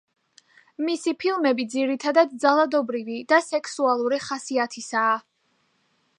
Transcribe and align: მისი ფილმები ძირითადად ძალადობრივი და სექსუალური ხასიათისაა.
მისი 0.85 1.11
ფილმები 1.23 1.65
ძირითადად 1.73 2.33
ძალადობრივი 2.45 3.19
და 3.33 3.43
სექსუალური 3.51 4.21
ხასიათისაა. 4.27 5.15